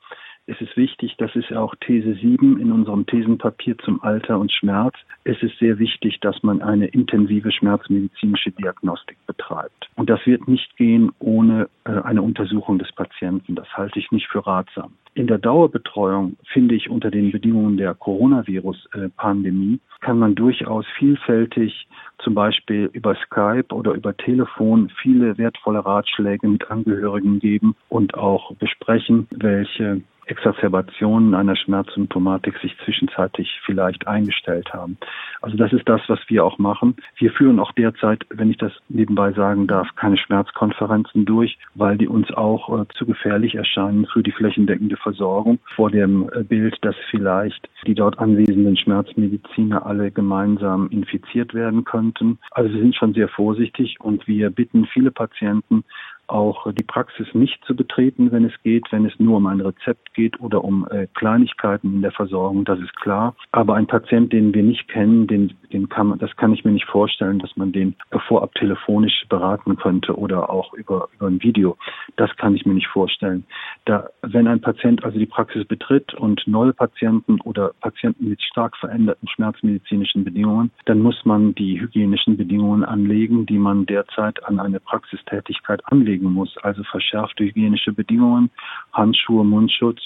es 0.45 0.59
ist 0.59 0.75
wichtig, 0.75 1.15
das 1.17 1.33
ist 1.35 1.53
auch 1.53 1.73
These 1.75 2.15
7 2.15 2.59
in 2.59 2.71
unserem 2.71 3.05
Thesenpapier 3.05 3.77
zum 3.77 4.03
Alter 4.03 4.39
und 4.39 4.51
Schmerz. 4.51 4.93
Es 5.23 5.41
ist 5.41 5.57
sehr 5.57 5.79
wichtig, 5.79 6.19
dass 6.19 6.43
man 6.43 6.61
eine 6.61 6.87
intensive 6.87 7.51
schmerzmedizinische 7.51 8.51
Diagnostik 8.51 9.17
betreibt. 9.25 9.89
Und 9.95 10.09
das 10.09 10.25
wird 10.25 10.47
nicht 10.49 10.75
gehen 10.75 11.11
ohne 11.19 11.69
äh, 11.85 11.91
eine 11.91 12.21
Untersuchung 12.21 12.77
des 12.77 12.91
Patienten. 12.91 13.55
Das 13.55 13.67
halte 13.73 13.99
ich 13.99 14.11
nicht 14.11 14.27
für 14.27 14.45
ratsam. 14.45 14.93
In 15.15 15.27
der 15.27 15.37
Dauerbetreuung 15.37 16.35
finde 16.51 16.75
ich 16.75 16.89
unter 16.89 17.11
den 17.11 17.31
Bedingungen 17.31 17.77
der 17.77 17.93
Coronavirus-Pandemie 17.93 19.79
kann 20.01 20.19
man 20.19 20.35
durchaus 20.35 20.85
vielfältig 20.97 21.87
zum 22.17 22.33
Beispiel 22.33 22.89
über 22.93 23.15
Skype 23.15 23.73
oder 23.73 23.93
über 23.93 24.17
Telefon 24.17 24.91
viele 25.01 25.37
wertvolle 25.37 25.85
Ratschläge 25.85 26.47
mit 26.47 26.69
Angehörigen 26.69 27.39
geben 27.39 27.75
und 27.89 28.15
auch 28.15 28.53
besprechen, 28.55 29.27
welche 29.29 30.01
Exacerbationen 30.25 31.35
einer 31.35 31.55
Schmerzsymptomatik 31.55 32.57
sich 32.59 32.75
zwischenzeitlich 32.83 33.59
vielleicht 33.65 34.07
eingestellt 34.07 34.73
haben. 34.73 34.97
Also 35.41 35.57
das 35.57 35.73
ist 35.73 35.87
das, 35.87 36.01
was 36.07 36.19
wir 36.27 36.45
auch 36.45 36.57
machen. 36.57 36.95
Wir 37.17 37.31
führen 37.31 37.59
auch 37.59 37.71
derzeit, 37.73 38.25
wenn 38.29 38.49
ich 38.49 38.57
das 38.57 38.71
nebenbei 38.89 39.31
sagen 39.33 39.67
darf, 39.67 39.87
keine 39.95 40.17
Schmerzkonferenzen 40.17 41.25
durch, 41.25 41.57
weil 41.75 41.97
die 41.97 42.07
uns 42.07 42.31
auch 42.31 42.81
äh, 42.81 42.85
zu 42.97 43.05
gefährlich 43.05 43.55
erscheinen 43.55 44.05
für 44.05 44.23
die 44.23 44.31
flächendeckende 44.31 44.97
Versorgung 44.97 45.59
vor 45.75 45.91
dem 45.91 46.29
äh, 46.33 46.43
Bild, 46.43 46.77
dass 46.81 46.95
vielleicht 47.09 47.69
die 47.85 47.95
dort 47.95 48.19
anwesenden 48.19 48.77
Schmerzmediziner 48.77 49.85
alle 49.85 50.11
gemeinsam 50.11 50.89
infiziert 50.89 51.53
werden 51.53 51.83
könnten. 51.83 52.39
Also 52.51 52.73
wir 52.73 52.81
sind 52.81 52.95
schon 52.95 53.13
sehr 53.13 53.27
vorsichtig 53.27 53.97
und 53.99 54.27
wir 54.27 54.49
bitten 54.49 54.85
viele 54.85 55.11
Patienten, 55.11 55.83
auch 56.27 56.71
die 56.73 56.83
Praxis 56.83 57.27
nicht 57.33 57.63
zu 57.65 57.75
betreten, 57.75 58.31
wenn 58.31 58.45
es 58.45 58.53
geht, 58.63 58.91
wenn 58.91 59.05
es 59.05 59.19
nur 59.19 59.37
um 59.37 59.47
ein 59.47 59.61
Rezept 59.61 60.13
geht 60.13 60.39
oder 60.39 60.63
um 60.63 60.87
äh, 60.89 61.07
Kleinigkeiten 61.13 61.95
in 61.95 62.01
der 62.01 62.11
Versorgung, 62.11 62.65
das 62.65 62.79
ist 62.79 62.95
klar. 62.95 63.35
Aber 63.51 63.75
ein 63.75 63.87
Patient, 63.87 64.31
den 64.31 64.53
wir 64.53 64.63
nicht 64.63 64.87
kennen, 64.87 65.27
den, 65.27 65.53
den 65.73 65.89
kann 65.89 66.07
man, 66.07 66.19
das 66.19 66.35
kann 66.37 66.53
ich 66.53 66.63
mir 66.63 66.71
nicht 66.71 66.85
vorstellen, 66.85 67.39
dass 67.39 67.55
man 67.57 67.71
den 67.71 67.95
vorab 68.27 68.53
telefonisch 68.55 69.25
beraten 69.27 69.75
könnte 69.75 70.17
oder 70.17 70.49
auch 70.49 70.73
über, 70.73 71.09
über 71.15 71.27
ein 71.27 71.41
Video. 71.41 71.77
Das 72.15 72.35
kann 72.37 72.55
ich 72.55 72.65
mir 72.65 72.73
nicht 72.73 72.87
vorstellen. 72.87 73.43
Da, 73.85 74.07
wenn 74.21 74.47
ein 74.47 74.61
Patient 74.61 75.03
also 75.03 75.17
die 75.17 75.25
Praxis 75.25 75.65
betritt 75.65 76.13
und 76.13 76.41
neue 76.47 76.73
Patienten 76.73 77.41
oder 77.41 77.71
Patienten 77.81 78.29
mit 78.29 78.41
stark 78.41 78.77
veränderten 78.77 79.27
schmerzmedizinischen 79.27 80.23
Bedingungen, 80.23 80.71
dann 80.85 80.99
muss 80.99 81.25
man 81.25 81.55
die 81.55 81.81
hygienischen 81.81 82.37
Bedingungen 82.37 82.83
anlegen, 82.83 83.45
die 83.45 83.57
man 83.57 83.85
derzeit 83.85 84.43
an 84.45 84.59
eine 84.59 84.79
Praxistätigkeit 84.79 85.81
anlegen 85.85 86.31
muss. 86.31 86.55
Also 86.61 86.83
verschärfte 86.83 87.43
hygienische 87.43 87.91
Bedingungen, 87.91 88.51
Handschuhe, 88.93 89.43
Mundschutz 89.43 89.99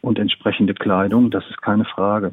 und 0.00 0.18
entsprechende 0.18 0.74
Kleidung, 0.74 1.30
das 1.30 1.44
ist 1.48 1.62
keine 1.62 1.84
Frage. 1.84 2.32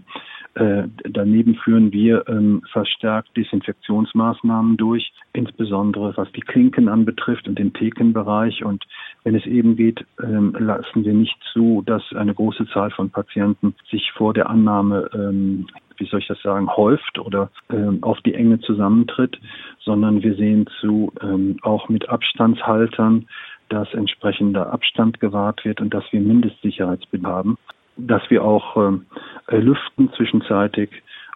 Äh, 0.56 0.84
daneben 1.04 1.56
führen 1.56 1.94
wir 1.94 2.28
ähm, 2.28 2.62
verstärkt 2.72 3.30
Desinfektionsmaßnahmen 3.38 4.76
durch, 4.76 5.14
insbesondere 5.32 6.16
was 6.18 6.30
die 6.34 6.42
Klinken 6.42 6.90
anbetrifft 6.90 7.48
und 7.48 7.58
den 7.58 7.72
Thekenbereich. 7.72 8.66
Und 8.66 8.86
wenn 9.24 9.36
es 9.36 9.46
eben 9.46 9.78
geht, 9.78 10.06
ähm, 10.22 10.54
lassen 10.60 11.06
wir 11.06 11.14
nicht 11.14 11.38
zu, 11.54 11.84
dass 11.86 12.04
eine 12.14 12.34
große 12.34 12.68
Zahl 12.68 12.92
von 12.92 13.10
Patienten 13.10 13.76
sich 13.90 14.12
vor 14.12 14.34
der 14.34 14.50
Annahme 14.50 15.10
ähm, 15.14 15.68
wie 15.98 16.08
soll 16.08 16.20
ich 16.20 16.28
das 16.28 16.42
sagen, 16.42 16.68
häuft 16.76 17.20
oder 17.20 17.52
ähm, 17.70 18.00
auf 18.02 18.20
die 18.22 18.34
Enge 18.34 18.60
zusammentritt, 18.62 19.40
sondern 19.80 20.24
wir 20.24 20.34
sehen 20.36 20.68
zu, 20.80 21.14
ähm, 21.22 21.58
auch 21.62 21.90
mit 21.90 22.10
Abstandshaltern, 22.10 23.28
dass 23.70 23.94
entsprechender 23.94 24.74
Abstand 24.74 25.20
gewahrt 25.20 25.64
wird 25.64 25.80
und 25.80 25.94
dass 25.94 26.04
wir 26.12 26.20
Mindestsicherheitsbedarf 26.20 27.46
haben 27.46 27.58
dass 27.98 28.22
wir 28.30 28.44
auch 28.44 28.78
äh, 28.78 29.58
lüften 29.58 30.12
zwischenzeitig 30.14 30.90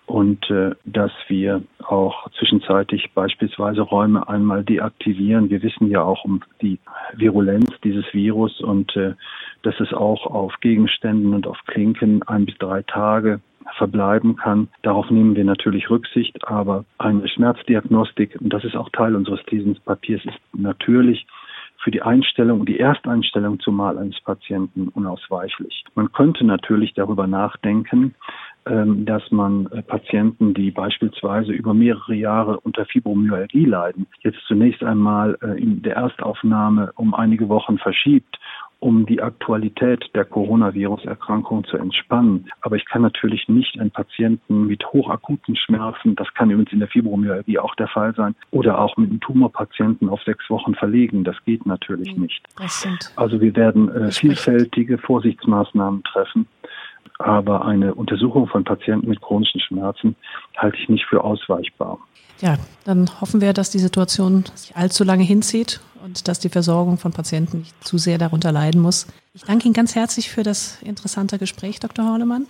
und 0.06 0.50
äh, 0.50 0.76
dass 0.86 1.12
wir 1.28 1.64
auch 1.84 2.30
zwischenzeitig 2.32 3.12
beispielsweise 3.14 3.82
Räume 3.82 4.28
einmal 4.28 4.64
deaktivieren. 4.64 5.50
Wir 5.50 5.64
wissen 5.64 5.90
ja 5.90 6.02
auch 6.02 6.24
um 6.26 6.42
die 6.62 6.80
Virulenz 7.14 7.70
dieses 7.84 8.06
Virus 8.14 8.62
und 8.62 8.96
äh, 8.96 9.14
dass 9.64 9.80
es 9.80 9.94
auch 9.94 10.28
auf 10.28 10.54
Gegenständen 10.62 11.34
und 11.34 11.48
auf 11.48 11.58
Klinken 11.66 12.24
ein 12.24 12.46
bis 12.46 12.58
drei 12.58 12.84
Tage 12.84 13.40
verbleiben 13.78 14.36
kann. 14.36 14.68
Darauf 14.84 15.10
nehmen 15.10 15.36
wir 15.36 15.44
natürlich 15.44 15.90
Rücksicht, 15.90 16.48
aber 16.48 16.86
eine 17.00 17.28
Schmerzdiagnostik, 17.28 18.38
und 18.40 18.54
das 18.54 18.64
ist 18.64 18.76
auch 18.76 18.90
Teil 18.90 19.16
unseres 19.16 19.44
Thesenpapiers, 19.46 20.24
ist 20.24 20.40
natürlich 20.54 21.26
für 21.84 21.92
die 21.92 22.02
Einstellung 22.02 22.66
die 22.66 22.80
Ersteinstellung 22.80 23.60
zumal 23.60 23.98
eines 23.98 24.20
Patienten 24.22 24.88
unausweichlich. 24.90 25.84
Man 25.96 26.12
könnte 26.12 26.46
natürlich 26.46 26.94
darüber 26.94 27.28
nachdenken, 27.28 28.16
ähm, 28.68 29.06
dass 29.06 29.30
man 29.30 29.68
äh, 29.68 29.84
Patienten, 29.84 30.56
die 30.56 30.72
beispielsweise 30.72 31.52
über 31.52 31.76
mehrere 31.76 32.16
Jahre 32.16 32.60
unter 32.62 32.86
Fibromyalgie 32.86 33.66
leiden, 33.66 34.08
jetzt 34.22 34.40
zunächst 34.48 34.84
einmal 34.84 35.38
äh, 35.44 35.62
in 35.62 35.84
der 35.84 35.96
Erstaufnahme 35.98 36.92
um 36.96 37.14
einige 37.14 37.48
Wochen 37.48 37.78
verschiebt 37.78 38.40
um 38.86 39.08
die 39.08 39.20
Aktualität 39.20 40.12
der 40.14 40.26
Coronavirus-Erkrankung 40.26 41.64
zu 41.64 41.76
entspannen. 41.76 42.46
Aber 42.62 42.76
ich 42.76 42.86
kann 42.86 43.02
natürlich 43.02 43.50
nicht 43.50 43.80
einen 43.80 43.90
Patienten 43.90 44.68
mit 44.68 44.86
hochakuten 44.94 45.56
Schmerzen, 45.56 46.16
das 46.16 46.32
kann 46.36 46.52
übrigens 46.52 46.72
in 46.72 46.80
der 46.80 46.88
Fibromyalgie 46.88 47.58
auch 47.58 47.74
der 47.74 47.88
Fall 47.88 48.14
sein, 48.14 48.36
oder 48.52 48.80
auch 48.80 48.96
mit 48.98 49.10
einem 49.10 49.20
Tumorpatienten 49.22 50.08
auf 50.08 50.22
sechs 50.22 50.48
Wochen 50.52 50.76
verlegen. 50.76 51.24
Das 51.24 51.36
geht 51.46 51.66
natürlich 51.66 52.16
nicht. 52.16 52.44
Also 53.16 53.42
wir 53.42 53.56
werden 53.56 53.90
äh, 53.90 54.12
vielfältige 54.12 55.00
Vorsichtsmaßnahmen 55.00 56.04
treffen. 56.04 56.46
Aber 57.20 57.66
eine 57.66 57.94
Untersuchung 57.96 58.48
von 58.48 58.64
Patienten 58.64 59.10
mit 59.10 59.22
chronischen 59.22 59.62
Schmerzen 59.62 60.16
halte 60.58 60.78
ich 60.78 60.90
nicht 60.90 61.06
für 61.06 61.24
ausweichbar. 61.24 61.98
Ja, 62.42 62.58
dann 62.84 63.10
hoffen 63.22 63.40
wir, 63.40 63.54
dass 63.54 63.70
die 63.70 63.80
Situation 63.80 64.44
sich 64.54 64.76
allzu 64.76 65.04
lange 65.04 65.24
hinzieht 65.24 65.80
und 66.04 66.28
dass 66.28 66.40
die 66.40 66.50
Versorgung 66.50 66.98
von 66.98 67.14
Patienten 67.14 67.60
nicht 67.60 67.84
zu 67.84 67.98
sehr 67.98 68.18
darunter 68.18 68.52
leiden 68.52 68.82
muss. 68.82 69.08
Ich 69.34 69.44
danke 69.44 69.66
Ihnen 69.66 69.74
ganz 69.74 69.96
herzlich 69.96 70.30
für 70.30 70.44
das 70.44 70.82
interessante 70.82 71.38
Gespräch, 71.38 71.80
Dr. 71.80 72.06
Horlemann. 72.06 72.48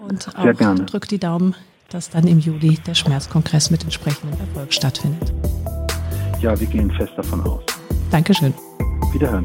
Und 0.00 0.28
auch 0.36 0.84
drückt 0.86 1.10
die 1.10 1.18
Daumen, 1.18 1.54
dass 1.90 2.10
dann 2.10 2.26
im 2.26 2.38
Juli 2.38 2.78
der 2.86 2.94
Schmerzkongress 2.94 3.70
mit 3.70 3.82
entsprechendem 3.84 4.38
Erfolg 4.40 4.72
stattfindet. 4.72 5.32
Ja, 6.40 6.58
wir 6.58 6.66
gehen 6.66 6.90
fest 6.90 7.12
davon 7.16 7.40
aus. 7.42 7.62
Dankeschön. 8.10 8.52
Wiederhören. 9.12 9.44